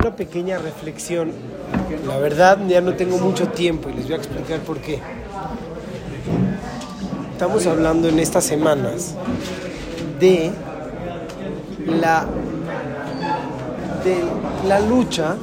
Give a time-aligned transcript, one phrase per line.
[0.00, 1.32] una pequeña reflexión.
[2.06, 5.00] La verdad, ya no tengo mucho tiempo y les voy a explicar por qué.
[7.32, 9.14] Estamos hablando en estas semanas
[10.20, 10.52] de
[11.86, 12.26] la,
[14.04, 14.16] de
[14.68, 15.36] la lucha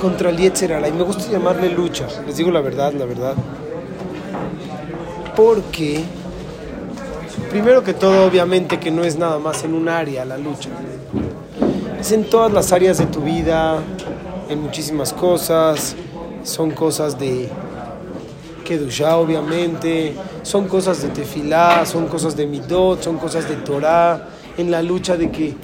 [0.00, 0.88] contra el Yetzerara.
[0.88, 3.34] Y me gusta llamarle lucha, les digo la verdad, la verdad.
[5.36, 6.04] Porque,
[7.50, 10.70] primero que todo, obviamente que no es nada más en un área la lucha.
[12.00, 13.78] Es en todas las áreas de tu vida,
[14.48, 15.96] en muchísimas cosas.
[16.44, 17.48] Son cosas de
[18.64, 20.14] Kedushá, obviamente.
[20.42, 24.28] Son cosas de Tefilá, son cosas de Midot, son cosas de Torah.
[24.56, 25.54] En la lucha de que,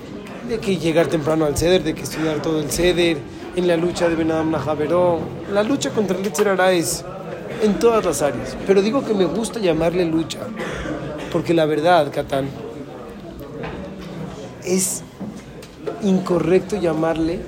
[0.49, 3.19] de que llegar temprano al Ceder, de que estudiar todo el Ceder.
[3.55, 5.21] En la lucha de Benadam Najaveró.
[5.53, 7.05] La lucha contra el Yetzerara es
[7.63, 8.57] en todas las áreas.
[8.67, 10.41] Pero digo que me gusta llamarle lucha.
[11.31, 12.49] Porque la verdad, Catán,
[14.65, 15.03] es
[16.03, 17.41] incorrecto llamarle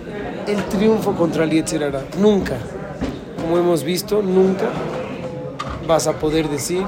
[0.46, 2.02] el triunfo contra el Yetzerara.
[2.18, 2.56] Nunca,
[3.40, 4.66] como hemos visto, nunca
[5.87, 6.82] vas a poder decir,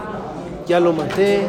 [0.66, 1.46] ya lo maté,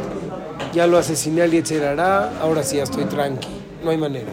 [0.73, 3.47] ya lo asesiné al Yetzerara, ahora sí ya estoy tranqui.
[3.83, 4.31] No hay manera.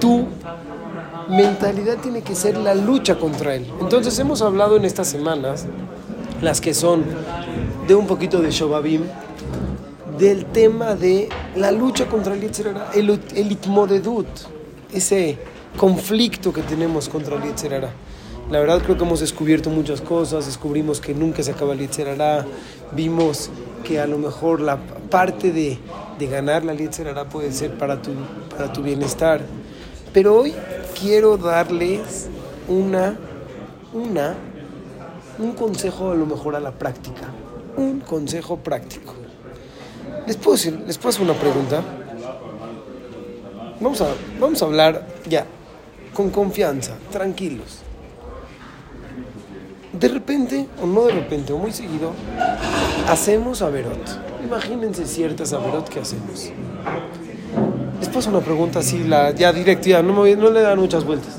[0.00, 0.26] Tu
[1.28, 3.66] mentalidad tiene que ser la lucha contra él.
[3.80, 5.66] Entonces hemos hablado en estas semanas,
[6.42, 7.04] las que son
[7.88, 9.02] de un poquito de Shobabim,
[10.18, 14.26] del tema de la lucha contra el Yetzerara, el, el itmodedut,
[14.92, 15.38] ese
[15.76, 17.90] conflicto que tenemos contra el Yetzerara.
[18.50, 22.46] La verdad creo que hemos descubierto muchas cosas, descubrimos que nunca se acaba el Yetzerara,
[22.92, 23.50] vimos
[23.82, 24.78] que a lo mejor la
[25.10, 25.78] parte de,
[26.18, 28.12] de ganar la Yetzerara puede ser para tu,
[28.50, 29.40] para tu bienestar.
[30.12, 30.54] Pero hoy
[31.00, 32.28] quiero darles
[32.68, 33.16] una,
[33.92, 34.34] una,
[35.38, 37.24] un consejo a lo mejor a la práctica,
[37.76, 39.23] un consejo práctico.
[40.26, 41.82] ¿Les puedo, decir, ¿Les puedo hacer una pregunta?
[43.80, 44.06] Vamos a,
[44.40, 45.44] vamos a hablar ya,
[46.14, 47.80] con confianza, tranquilos.
[49.92, 52.12] De repente, o no de repente, o muy seguido,
[53.08, 53.98] hacemos averot.
[54.44, 56.50] Imagínense ciertas averot que hacemos.
[58.00, 61.04] Les paso una pregunta así, la, ya directa, ya, no, me, no le dan muchas
[61.04, 61.34] vueltas.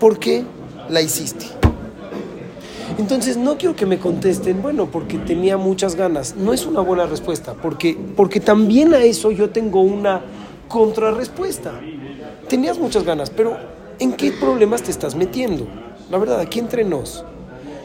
[0.00, 0.44] ¿Por qué
[0.88, 1.46] la hiciste?
[2.98, 6.34] Entonces no quiero que me contesten, bueno, porque tenía muchas ganas.
[6.34, 10.20] No es una buena respuesta, porque, porque también a eso yo tengo una
[10.66, 11.80] contrarrespuesta.
[12.48, 13.56] Tenías muchas ganas, pero
[14.00, 15.66] ¿en qué problemas te estás metiendo?
[16.10, 17.24] La verdad, aquí entre nos,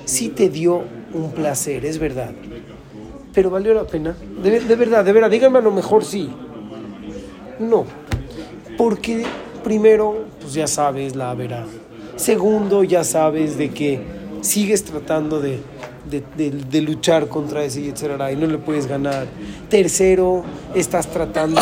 [0.06, 0.81] sí te dio
[1.13, 2.31] un placer, es verdad.
[3.34, 4.16] Pero valió la pena.
[4.41, 6.30] De, de verdad, de verdad, díganme a lo mejor sí.
[7.59, 7.85] No.
[8.78, 9.24] Porque
[9.63, 11.66] primero, pues ya sabes la verdad.
[12.16, 15.59] Segundo, ya sabes de que sigues tratando de,
[16.09, 19.26] de, de, luchar contra ese Yetzerara y no le puedes ganar.
[19.70, 20.44] Tercero,
[20.76, 21.62] estás tratando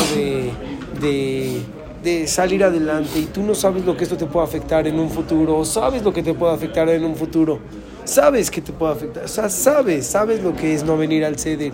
[0.99, 1.61] de,
[2.03, 5.09] de, salir adelante y tú no sabes lo que esto te puede afectar en un
[5.09, 7.59] futuro, sabes lo que te puede afectar en un futuro,
[8.03, 11.37] sabes que te puede afectar, o sea, sabes, sabes lo que es no venir al
[11.37, 11.73] ceder.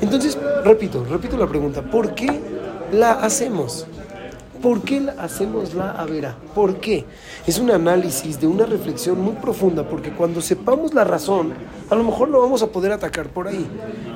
[0.00, 2.40] Entonces, repito, repito la pregunta, ¿por qué
[2.92, 3.86] la hacemos?
[4.62, 6.36] ¿Por qué hacemos la avera?
[6.54, 7.06] ¿Por qué?
[7.46, 11.54] Es un análisis de una reflexión muy profunda, porque cuando sepamos la razón,
[11.88, 13.66] a lo mejor lo vamos a poder atacar por ahí.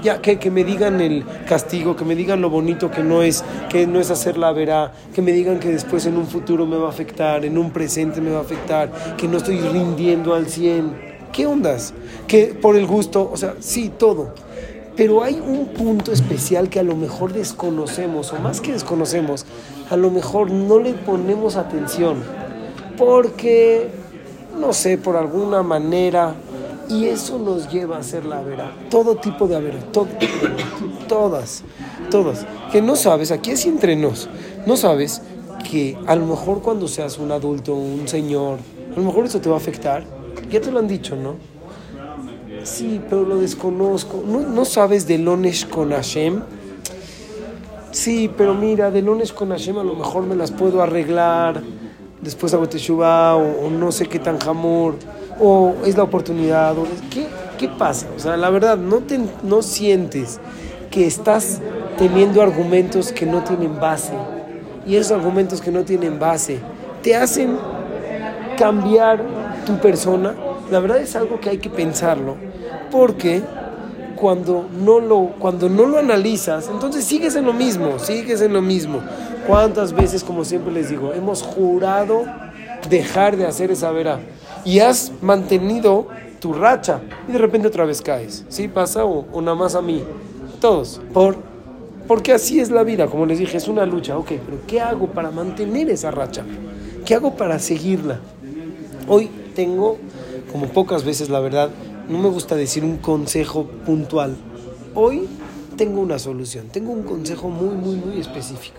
[0.02, 3.86] Ya que, me digan el castigo, que me digan lo bonito que no es, que
[3.86, 6.88] no es hacer la avera, que me digan que después en un futuro me va
[6.88, 11.14] a afectar, en un presente me va a afectar, que no estoy rindiendo al 100.
[11.32, 11.94] ¿Qué ondas?
[12.28, 14.34] Que por el gusto, o sea, sí, todo.
[14.96, 19.44] Pero hay un punto especial que a lo mejor desconocemos, o más que desconocemos,
[19.90, 22.22] a lo mejor no le ponemos atención,
[22.96, 23.88] porque,
[24.58, 26.34] no sé, por alguna manera,
[26.88, 28.72] y eso nos lleva a hacer la vera.
[28.88, 29.60] Todo tipo de
[29.92, 30.06] todo,
[31.08, 31.64] todas,
[32.10, 32.46] todas.
[32.70, 34.28] Que no sabes, aquí es entre nos,
[34.64, 35.22] no sabes
[35.68, 38.58] que a lo mejor cuando seas un adulto, un señor,
[38.94, 40.04] a lo mejor eso te va a afectar.
[40.50, 41.34] Ya te lo han dicho, ¿no?
[42.62, 44.22] Sí, pero lo desconozco.
[44.26, 46.42] ¿No, sabes de Lonesh con Hashem?
[47.90, 51.62] Sí, pero mira, de Lonesh con Hashem a lo mejor me las puedo arreglar.
[52.20, 54.94] Después hago Teshuvah o, o, no sé qué tan jamor.
[55.40, 56.78] O es la oportunidad.
[56.78, 57.26] O, ¿qué,
[57.58, 58.06] ¿Qué pasa?
[58.16, 60.40] O sea, la verdad, no, te, no sientes
[60.90, 61.60] que estás
[61.98, 64.12] teniendo argumentos que no tienen base.
[64.86, 66.58] Y esos argumentos que no tienen base
[67.02, 67.56] te hacen
[68.58, 69.22] cambiar
[69.66, 70.34] tu persona.
[70.70, 72.36] La verdad es algo que hay que pensarlo
[72.90, 73.42] porque
[74.16, 78.62] cuando no lo cuando no lo analizas entonces sigues en lo mismo sigues en lo
[78.62, 79.00] mismo.
[79.46, 82.24] Cuántas veces como siempre les digo hemos jurado
[82.88, 84.20] dejar de hacer esa vera
[84.64, 86.08] y has mantenido
[86.40, 89.82] tu racha y de repente otra vez caes sí pasa o, o nada más a
[89.82, 90.02] mí
[90.60, 91.00] todos.
[91.12, 91.36] Por
[92.06, 94.16] porque así es la vida como les dije es una lucha.
[94.16, 96.44] Ok pero qué hago para mantener esa racha
[97.04, 98.18] ¿Qué hago para seguirla?
[99.06, 99.98] Hoy tengo,
[100.54, 101.68] como pocas veces la verdad,
[102.08, 104.36] no me gusta decir un consejo puntual.
[104.94, 105.26] Hoy
[105.76, 108.76] tengo una solución, tengo un consejo muy, muy, muy específico.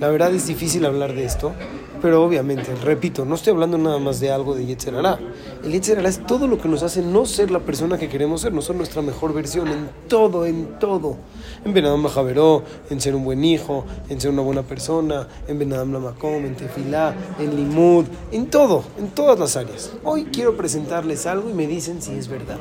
[0.00, 1.52] La verdad es difícil hablar de esto,
[2.00, 5.18] pero obviamente, repito, no estoy hablando nada más de algo de Yetzerara.
[5.62, 8.54] El Yetzerara es todo lo que nos hace no ser la persona que queremos ser,
[8.54, 11.18] no ser nuestra mejor versión en todo, en todo.
[11.64, 15.92] En Benadam Javeró, en ser un buen hijo, en ser una buena persona, en Benadam
[15.92, 19.92] Lamakom, en Tefilá, en Limud, en todo, en todas las áreas.
[20.02, 22.58] Hoy quiero presentarles algo y me dicen si es verdad.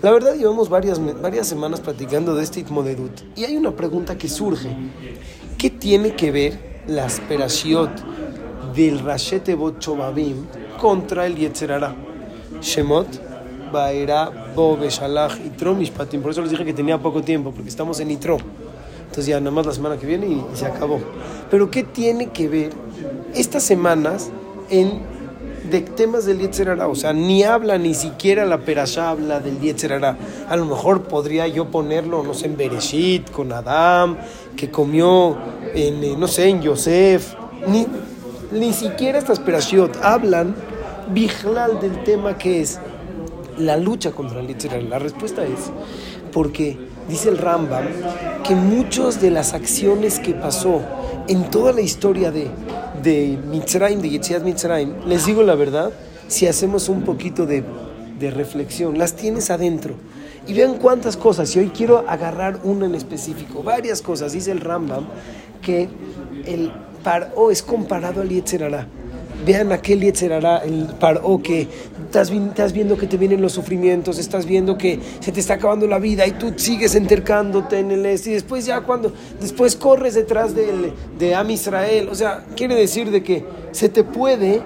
[0.00, 4.28] La verdad, llevamos varias, varias semanas platicando de este Itmodedut y hay una pregunta que
[4.28, 4.70] surge.
[5.64, 7.90] ¿Qué tiene que ver la Perashiot
[8.74, 9.82] del Rashete Bot
[10.78, 11.96] contra el Yetzerara?
[12.60, 16.20] Shemot, Baera, Bo, Beshalach, Itro, Mishpatim.
[16.20, 18.36] Por eso les dije que tenía poco tiempo, porque estamos en Itro.
[19.04, 21.00] Entonces ya nada más la semana que viene y se acabó.
[21.50, 22.72] Pero ¿qué tiene que ver
[23.34, 24.30] estas semanas
[24.68, 25.00] en
[25.70, 30.16] de temas del Yetzerara, o sea, ni habla, ni siquiera la Perashá habla del Yetzerara.
[30.48, 34.16] A lo mejor podría yo ponerlo, no sé, en Bereshit, con Adam,
[34.56, 35.36] que comió
[35.74, 37.34] en, eh, no sé, en Yosef.
[37.66, 37.86] Ni,
[38.52, 40.54] ni siquiera estas Perashiot hablan
[41.12, 42.78] viglal del tema que es
[43.58, 44.82] la lucha contra el Yetzerara.
[44.82, 45.70] La respuesta es
[46.32, 46.76] porque
[47.08, 47.84] dice el Rambam
[48.42, 50.82] que muchas de las acciones que pasó
[51.28, 52.48] en toda la historia de
[53.04, 55.92] de Mitzrayim, de Yetziat Mitzrayim, les digo la verdad,
[56.26, 57.62] si hacemos un poquito de,
[58.18, 59.94] de reflexión, las tienes adentro.
[60.46, 64.32] Y vean cuántas cosas, y hoy quiero agarrar una en específico, varias cosas.
[64.32, 65.06] Dice el Rambam
[65.62, 65.88] que
[66.46, 66.72] el
[67.02, 68.88] Paro es comparado al Yetzerara.
[69.46, 71.68] Vean aquel Yetzerara, el Paro que
[72.06, 75.86] estás, estás, viendo que te vienen los sufrimientos, estás viendo que se te está acabando
[75.86, 78.30] la vida y tú sigues entercándote en el este.
[78.30, 83.10] Y después ya cuando, después corres detrás del, de Am Israel, o sea, quiere decir
[83.10, 84.62] de que se te puede,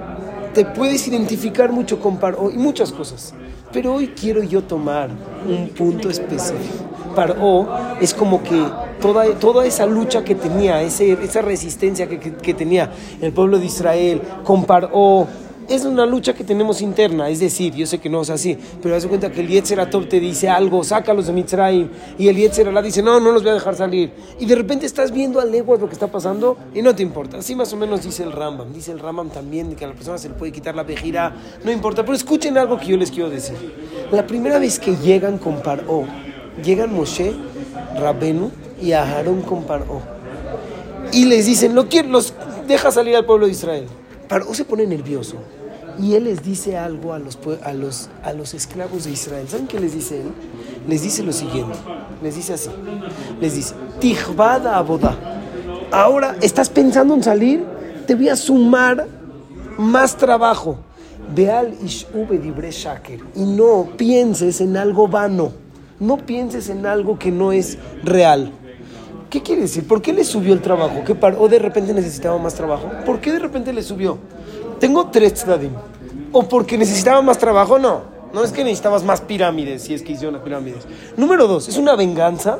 [0.55, 3.35] te puedes identificar mucho con Paro y muchas cosas.
[3.73, 5.11] Pero hoy quiero yo tomar
[5.47, 6.85] un punto específico.
[7.15, 7.69] Paro
[8.00, 8.65] es como que
[9.00, 13.67] toda, toda esa lucha que tenía, ese, esa resistencia que, que, tenía el pueblo de
[13.67, 15.26] Israel con Paro,
[15.69, 18.97] es una lucha que tenemos interna, es decir, yo sé que no es así, pero
[18.97, 23.03] haz cuenta que el Yetzer te dice algo, sácalos de Mitzrayim, y el Yetzer dice,
[23.03, 24.12] no, no los voy a dejar salir.
[24.38, 27.38] Y de repente estás viendo a leguas lo que está pasando y no te importa.
[27.38, 28.73] Así más o menos dice el Rambam.
[28.73, 31.35] Dice el Rambam también que a la persona se le puede quitar la vejira,
[31.65, 32.03] no importa.
[32.03, 33.56] Pero escuchen algo que yo les quiero decir.
[34.11, 36.05] La primera vez que llegan con Paró,
[36.64, 37.35] llegan Moshe,
[37.97, 38.50] Rabenu
[38.81, 40.00] y Aharón con Paró.
[41.12, 42.32] Y les dicen, lo quiero, los
[42.67, 43.87] deja salir al pueblo de Israel.
[44.28, 45.36] Paró se pone nervioso
[45.98, 49.48] y él les dice algo a los, a los, a los esclavos de Israel.
[49.48, 50.28] ¿Saben qué les dice él?
[50.86, 51.76] Les dice lo siguiente.
[52.22, 52.70] Les dice así.
[53.40, 55.16] Les dice, Tijbada aboda.
[55.90, 57.64] Ahora, ¿estás pensando en salir?
[58.06, 59.06] Te voy a sumar
[59.76, 60.78] más trabajo.
[61.34, 63.20] Veal ishube dibre shaker.
[63.34, 65.52] Y no pienses en algo vano.
[65.98, 68.52] No pienses en algo que no es real.
[69.30, 69.86] ¿Qué quiere decir?
[69.86, 71.02] ¿Por qué le subió el trabajo?
[71.04, 72.90] ¿Qué ¿O de repente necesitaba más trabajo?
[73.04, 74.19] ¿Por qué de repente le subió?
[74.80, 75.72] Tengo tres tzdadim.
[76.32, 78.19] O porque necesitaba más trabajo, no.
[78.32, 80.86] No es que necesitabas más pirámides, si es que hicieron las pirámides.
[81.16, 82.58] Número dos, ¿es una venganza?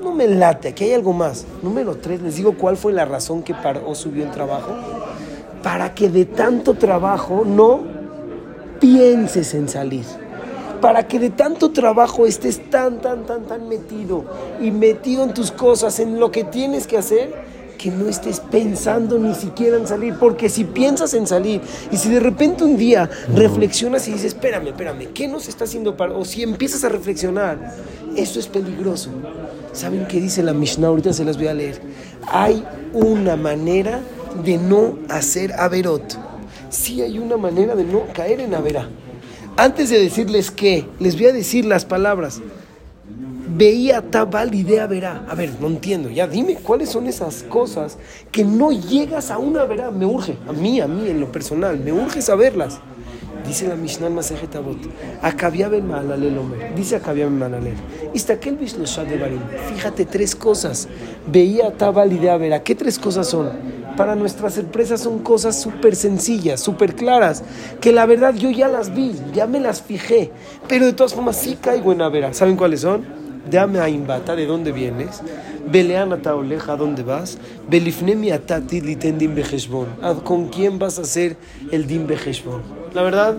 [0.00, 1.44] No me late, aquí hay algo más.
[1.62, 4.74] Número tres, les digo cuál fue la razón que paró, subió el trabajo.
[5.62, 7.80] Para que de tanto trabajo no
[8.80, 10.04] pienses en salir.
[10.80, 14.24] Para que de tanto trabajo estés tan, tan, tan, tan metido
[14.60, 17.34] y metido en tus cosas, en lo que tienes que hacer,
[17.80, 22.10] que no estés pensando ni siquiera en salir, porque si piensas en salir y si
[22.10, 26.14] de repente un día reflexionas y dices, espérame, espérame, ¿qué nos está haciendo para...?
[26.14, 27.74] O si empiezas a reflexionar,
[28.16, 29.08] eso es peligroso.
[29.72, 30.88] ¿Saben qué dice la Mishnah?
[30.88, 31.80] Ahorita se las voy a leer.
[32.26, 34.00] Hay una manera
[34.44, 36.18] de no hacer averot.
[36.68, 38.88] Sí hay una manera de no caer en averá.
[39.60, 42.40] Antes de decirles qué, les voy a decir las palabras
[43.54, 45.26] veía tabal idea verá.
[45.28, 47.98] A ver, no entiendo, ya dime cuáles son esas cosas
[48.32, 49.90] que no llegas a una verá.
[49.90, 52.78] Me urge, a mí, a mí en lo personal, me urge saberlas.
[53.46, 54.78] Dice la Mishnah Masejet Avot,
[55.20, 57.74] Akabiaben Maalalel Omer, dice Akabiaben Maalalel,
[58.14, 59.40] Istakel Bishloshat de Barim,
[59.74, 60.88] fíjate tres cosas,
[61.26, 63.50] veía tabal idea verá, ¿qué tres cosas son?
[64.00, 67.44] Para nuestras empresas son cosas súper sencillas, súper claras,
[67.82, 70.30] que la verdad yo ya las vi, ya me las fijé,
[70.66, 72.32] pero de todas formas sí caigo en Avera.
[72.32, 73.04] ¿Saben cuáles son?
[73.50, 75.20] Dame a Imbata, ¿de dónde vienes?
[75.70, 77.36] Belean oleja, ¿a dónde vas?
[77.68, 79.88] Belifnemi atati litendim bejeshbon.
[80.24, 81.36] ¿Con quién vas a hacer
[81.70, 82.62] el dim bejeshbon?
[82.94, 83.36] La verdad,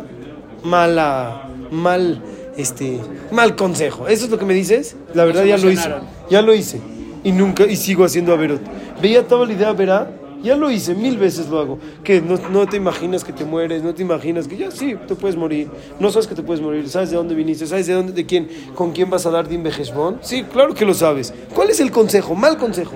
[0.64, 2.22] mala, mal,
[2.56, 3.00] este,
[3.32, 4.08] mal consejo.
[4.08, 4.96] ¿Eso es lo que me dices?
[5.16, 5.90] La verdad ya lo hice.
[6.30, 6.80] Ya lo hice.
[7.24, 8.62] Y nunca, y sigo haciendo averot.
[9.02, 11.80] Veía toda la idea, verá, Ya lo hice, mil veces lo hago.
[12.04, 15.16] Que no, no, te imaginas que te mueres, no te imaginas que ya sí, te
[15.16, 15.70] puedes morir.
[16.00, 18.50] No sabes que te puedes morir, sabes de dónde viniste, sabes de dónde, de quién,
[18.76, 20.20] con quién vas a dar din bejeshbon.
[20.22, 21.34] Sí, claro que lo sabes.
[21.54, 22.36] ¿Cuál es el consejo?
[22.36, 22.94] Mal consejo.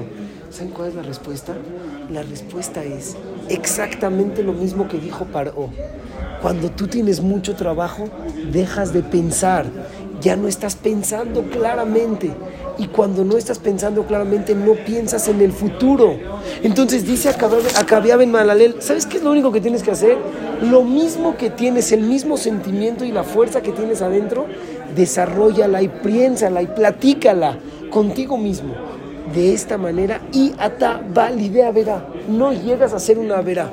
[0.50, 1.54] ¿Saben cuál es la respuesta?
[2.10, 3.16] La respuesta es
[3.50, 5.70] exactamente lo mismo que dijo Paro.
[6.42, 8.08] Cuando tú tienes mucho trabajo,
[8.52, 9.66] dejas de pensar.
[10.22, 12.32] Ya no estás pensando claramente.
[12.78, 16.18] Y cuando no estás pensando claramente, no piensas en el futuro.
[16.62, 20.18] Entonces dice Acabiab en Malalel, ¿sabes qué es lo único que tienes que hacer?
[20.62, 24.46] Lo mismo que tienes, el mismo sentimiento y la fuerza que tienes adentro,
[24.96, 27.58] desarrollala y piénsala y platícala
[27.90, 28.74] contigo mismo.
[29.34, 32.06] De esta manera, y ata validea verá.
[32.28, 33.70] No llegas a ser una verá.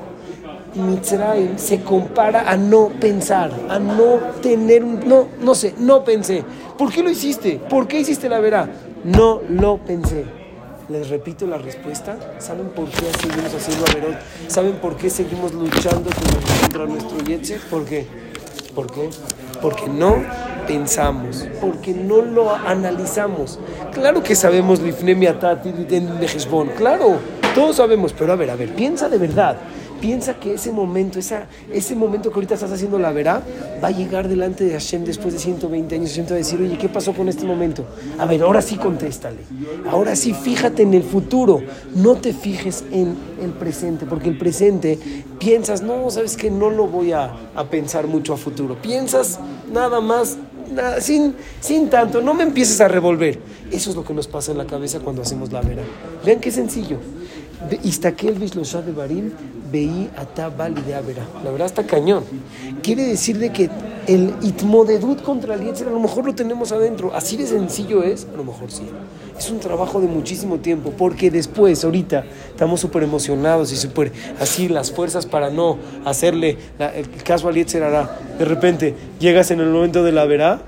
[0.74, 5.06] Mitzrayim se compara a no pensar, a no tener un...
[5.06, 6.42] No, no sé, no pensé.
[6.78, 7.60] ¿Por qué lo hiciste?
[7.68, 8.68] ¿Por qué hiciste la verá?
[9.04, 10.24] No lo pensé.
[10.88, 12.16] Les repito la respuesta.
[12.38, 14.18] ¿Saben por qué seguimos haciendo Averot?
[14.48, 16.10] ¿Saben por qué seguimos luchando
[16.60, 17.60] contra nuestro Yetzer?
[17.68, 18.06] ¿Por qué?
[18.74, 19.10] ¿Por qué?
[19.60, 20.22] Porque no
[20.66, 23.58] pensamos, porque no lo analizamos.
[23.92, 25.72] Claro que sabemos Lifnemi Atati
[26.76, 27.18] claro,
[27.54, 29.56] todos sabemos, pero a ver, a ver, piensa de verdad.
[30.02, 33.40] Piensa que ese momento, esa, ese momento que ahorita estás haciendo la verá,
[33.82, 37.12] va a llegar delante de Hashem después de 120 años a decir, oye, ¿qué pasó
[37.12, 37.86] con este momento?
[38.18, 39.38] A ver, ahora sí contéstale.
[39.88, 41.62] Ahora sí, fíjate en el futuro.
[41.94, 44.98] No te fijes en el presente, porque el presente
[45.38, 48.74] piensas, no, sabes que no lo voy a, a pensar mucho a futuro.
[48.82, 49.38] Piensas
[49.72, 50.36] nada más
[51.00, 53.38] sin, sin tanto, no me empieces a revolver.
[53.70, 55.82] Eso es lo que nos pasa en la cabeza cuando hacemos la vera.
[56.24, 56.98] Vean qué sencillo.
[57.84, 59.30] Istakel Vishlosha de Barim,
[60.16, 61.26] Atabali de Avera.
[61.42, 62.24] La verdad está cañón.
[62.82, 63.70] Quiere decir de que
[64.06, 67.12] el itmodedut contra el Yetzer a lo mejor lo tenemos adentro.
[67.14, 68.82] Así de sencillo es, a lo mejor sí.
[69.38, 74.68] Es un trabajo de muchísimo tiempo, porque después, ahorita, estamos súper emocionados y súper así,
[74.68, 78.18] las fuerzas para no hacerle el caso al Yetzer hará.
[78.38, 80.60] De repente, llegas en el momento de la verá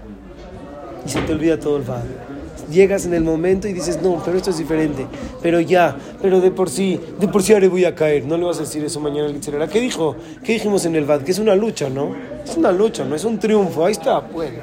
[1.07, 2.34] y se te olvida todo el padre
[2.71, 5.07] llegas en el momento y dices, no, pero esto es diferente,
[5.43, 8.45] pero ya, pero de por sí, de por sí ahora voy a caer, no le
[8.45, 9.69] vas a decir eso mañana al Itzerera.
[9.69, 10.17] ¿Qué dijo?
[10.43, 11.23] ¿Qué dijimos en el VAD?
[11.23, 12.15] Que es una lucha, ¿no?
[12.45, 14.59] Es una lucha, no es un triunfo, ahí está, bueno.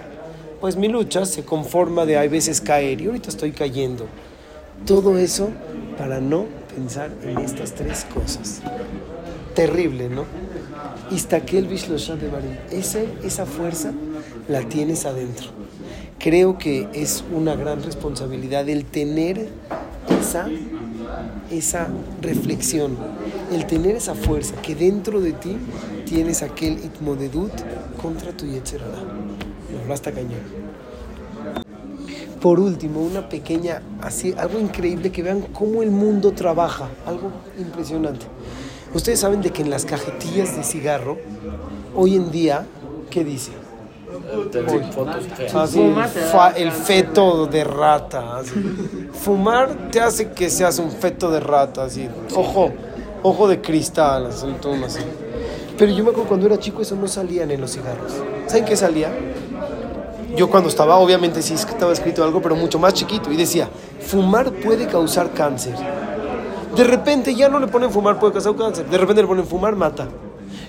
[0.59, 4.05] Pues mi lucha se conforma de hay veces caer y ahorita estoy cayendo.
[4.85, 5.49] Todo eso
[5.97, 8.61] para no pensar en estas tres cosas.
[9.55, 10.25] Terrible, ¿no?
[11.11, 12.55] Istakel Bishloshan de Barim.
[12.71, 13.91] Esa fuerza
[14.47, 15.60] la tienes adentro
[16.21, 19.49] creo que es una gran responsabilidad el tener
[20.19, 20.47] esa,
[21.49, 21.87] esa
[22.21, 22.95] reflexión,
[23.51, 25.57] el tener esa fuerza, que dentro de ti
[26.05, 27.51] tienes aquel itmodedut
[27.99, 28.99] contra tu yetzerara.
[29.87, 30.61] No, hasta cañón.
[32.39, 38.25] Por último, una pequeña, así, algo increíble que vean cómo el mundo trabaja, algo impresionante.
[38.93, 41.17] Ustedes saben de que en las cajetillas de cigarro,
[41.95, 42.65] hoy en día,
[43.09, 43.60] ¿qué dice?
[46.55, 48.41] El feto de rata.
[49.13, 52.07] Fumar te hace que seas un feto de rata, así.
[52.35, 52.71] Ojo,
[53.23, 54.47] ojo de cristal, así.
[55.77, 58.11] Pero yo me acuerdo cuando era chico eso no salían en los cigarros.
[58.47, 59.09] ¿Saben qué salía?
[60.35, 63.31] Yo cuando estaba, obviamente sí estaba escrito algo, pero mucho más chiquito.
[63.31, 63.69] Y decía,
[63.99, 65.75] fumar puede causar cáncer.
[66.75, 68.85] De repente ya no le ponen fumar puede causar cáncer.
[68.85, 70.07] De repente le ponen fumar mata.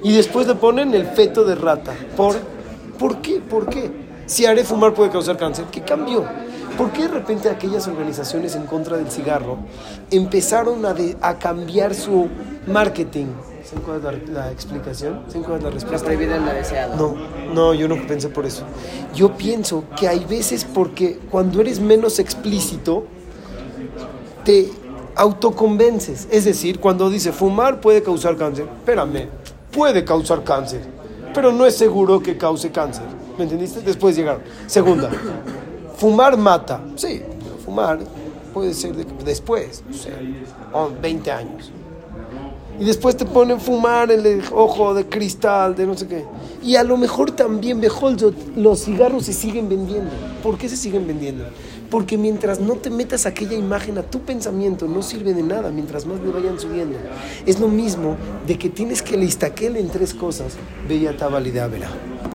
[0.02, 1.92] Y después le ponen el feto de rata.
[2.16, 2.36] Por
[3.02, 3.40] ¿Por qué?
[3.40, 3.90] ¿Por qué?
[4.26, 6.24] Si haré fumar puede causar cáncer, ¿qué cambió?
[6.78, 9.58] ¿Por qué de repente aquellas organizaciones en contra del cigarro
[10.12, 12.28] empezaron a, a cambiar su
[12.68, 13.26] marketing?
[13.64, 15.24] ¿Saben cuál es la, explicación?
[15.26, 16.12] ¿Saben cuál es la respuesta?
[16.12, 16.94] La la deseada.
[16.94, 17.16] No,
[17.52, 18.62] no, yo no pensé por eso.
[19.12, 23.06] Yo pienso que hay veces porque cuando eres menos explícito,
[24.44, 24.70] te
[25.16, 26.28] autoconvences.
[26.30, 29.26] Es decir, cuando dice fumar puede causar cáncer, espérame,
[29.72, 31.01] puede causar cáncer
[31.34, 33.04] pero no es seguro que cause cáncer.
[33.36, 33.80] ¿Me entendiste?
[33.80, 34.42] Después llegaron.
[34.66, 35.10] Segunda,
[35.96, 36.80] fumar mata.
[36.96, 37.22] Sí,
[37.64, 38.00] fumar
[38.52, 40.18] puede ser después, o sea,
[41.00, 41.72] 20 años.
[42.78, 46.24] Y después te ponen fumar el ojo de cristal, de no sé qué.
[46.62, 50.10] Y a lo mejor también, Behold, los cigarros se siguen vendiendo.
[50.42, 51.44] ¿Por qué se siguen vendiendo?
[51.92, 56.06] Porque mientras no te metas aquella imagen a tu pensamiento, no sirve de nada mientras
[56.06, 56.96] más le vayan subiendo.
[57.44, 60.54] Es lo mismo de que tienes que listaquel en tres cosas.
[60.88, 61.60] Bella y de